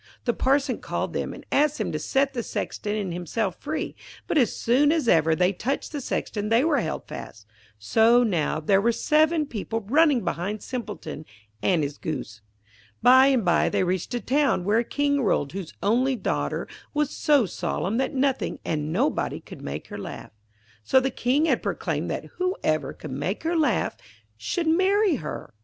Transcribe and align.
The 0.25 0.33
Parson 0.33 0.79
called 0.79 1.13
them, 1.13 1.31
and 1.31 1.45
asked 1.51 1.77
them 1.77 1.91
to 1.91 1.99
set 1.99 2.33
the 2.33 2.41
Sexton 2.41 2.95
and 2.95 3.13
himself 3.13 3.57
free. 3.61 3.95
But 4.25 4.35
as 4.39 4.55
soon 4.57 4.91
as 4.91 5.07
ever 5.07 5.35
they 5.35 5.53
touched 5.53 5.91
the 5.91 6.01
Sexton 6.01 6.49
they 6.49 6.63
were 6.65 6.79
held 6.79 7.05
fast, 7.07 7.45
so 7.77 8.23
now 8.23 8.59
there 8.59 8.81
were 8.81 8.91
seven 8.91 9.45
people 9.45 9.81
running 9.81 10.23
behind 10.25 10.63
Simpleton 10.63 11.23
and 11.61 11.83
his 11.83 11.99
Goose. 11.99 12.41
By 13.03 13.27
and 13.27 13.45
by 13.45 13.69
they 13.69 13.83
reached 13.83 14.15
a 14.15 14.19
town, 14.19 14.63
where 14.65 14.79
a 14.79 14.83
King 14.83 15.21
ruled 15.23 15.51
whose 15.51 15.71
only 15.83 16.15
daughter 16.15 16.67
was 16.95 17.11
so 17.11 17.45
solemn 17.45 17.97
that 17.97 18.15
nothing 18.15 18.57
and 18.65 18.91
nobody 18.91 19.39
could 19.39 19.61
make 19.61 19.89
her 19.89 19.99
laugh. 19.99 20.31
So 20.83 20.99
the 20.99 21.11
King 21.11 21.45
had 21.45 21.61
proclaimed 21.61 22.09
that 22.09 22.25
whoever 22.39 22.91
could 22.93 23.11
make 23.11 23.43
her 23.43 23.55
laugh 23.55 23.97
should 24.35 24.65
marry 24.67 25.17
her. 25.17 25.53